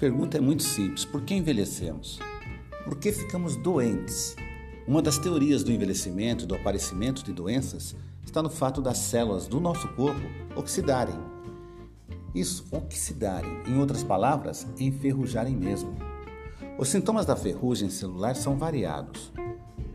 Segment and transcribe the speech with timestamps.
[0.00, 2.18] pergunta é muito simples: por que envelhecemos?
[2.84, 4.34] Por que ficamos doentes?
[4.88, 9.46] Uma das teorias do envelhecimento e do aparecimento de doenças está no fato das células
[9.46, 10.20] do nosso corpo
[10.56, 11.14] oxidarem.
[12.34, 15.94] Isso, oxidarem, em outras palavras, enferrujarem mesmo.
[16.78, 19.30] Os sintomas da ferrugem celular são variados.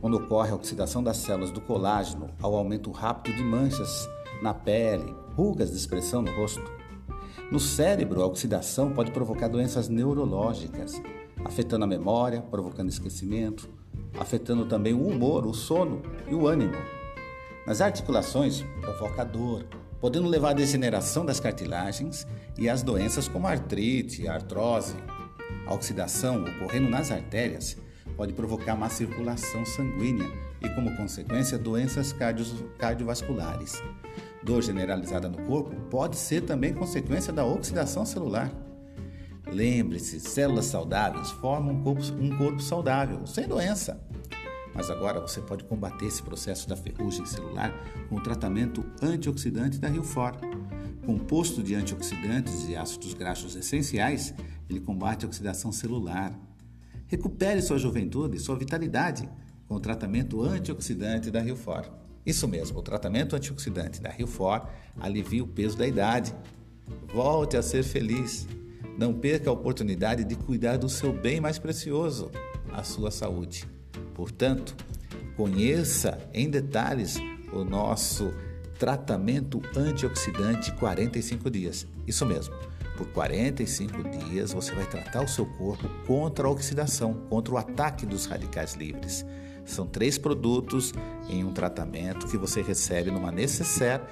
[0.00, 4.06] Quando ocorre a oxidação das células do colágeno ao aumento rápido de manchas
[4.42, 6.83] na pele, rugas de expressão no rosto.
[7.50, 11.00] No cérebro, a oxidação pode provocar doenças neurológicas,
[11.44, 13.68] afetando a memória, provocando esquecimento,
[14.18, 16.76] afetando também o humor, o sono e o ânimo.
[17.66, 19.66] Nas articulações, provoca dor,
[20.00, 22.26] podendo levar à degeneração das cartilagens
[22.58, 24.94] e às doenças como artrite, artrose.
[25.66, 27.76] A oxidação ocorrendo nas artérias
[28.16, 32.14] pode provocar má circulação sanguínea e, como consequência, doenças
[32.78, 33.82] cardiovasculares.
[34.42, 38.52] Dor generalizada no corpo pode ser também consequência da oxidação celular.
[39.46, 44.00] Lembre-se, células saudáveis formam um corpo, um corpo saudável, sem doença.
[44.74, 47.72] Mas agora você pode combater esse processo da ferrugem celular
[48.08, 50.32] com o tratamento antioxidante da Rio For.
[51.06, 54.34] Composto de antioxidantes e ácidos graxos essenciais,
[54.68, 56.32] ele combate a oxidação celular.
[57.14, 59.28] Recupere sua juventude e sua vitalidade
[59.68, 61.88] com o tratamento antioxidante da Rio For.
[62.26, 64.66] Isso mesmo, o tratamento antioxidante da Rio For
[64.98, 66.34] alivia o peso da idade.
[67.14, 68.48] Volte a ser feliz.
[68.98, 72.32] Não perca a oportunidade de cuidar do seu bem mais precioso,
[72.72, 73.64] a sua saúde.
[74.12, 74.74] Portanto,
[75.36, 77.16] conheça em detalhes
[77.52, 78.34] o nosso
[78.76, 81.86] tratamento antioxidante 45 dias.
[82.08, 82.52] Isso mesmo.
[82.96, 88.06] Por 45 dias você vai tratar o seu corpo contra a oxidação, contra o ataque
[88.06, 89.24] dos radicais livres.
[89.64, 90.92] São três produtos
[91.28, 94.02] em um tratamento que você recebe numa necessaire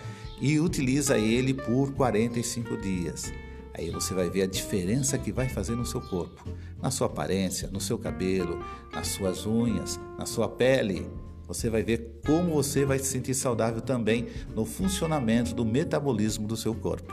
[0.41, 3.33] e utiliza ele por 45 dias.
[3.75, 6.45] Aí você vai ver a diferença que vai fazer no seu corpo,
[6.81, 11.09] na sua aparência, no seu cabelo, nas suas unhas, na sua pele.
[11.47, 16.57] Você vai ver como você vai se sentir saudável também no funcionamento do metabolismo do
[16.57, 17.13] seu corpo.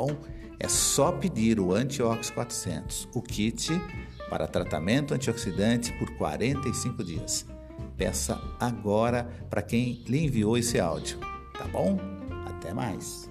[0.00, 0.16] Bom?
[0.58, 3.68] É só pedir o Antiox 400, o kit
[4.30, 7.46] para tratamento antioxidante por 45 dias.
[7.98, 11.18] Peça agora para quem lhe enviou esse áudio,
[11.52, 11.98] tá bom?
[12.46, 13.29] Até mais.